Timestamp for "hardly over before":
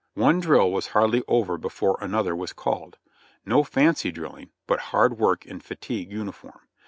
0.97-1.99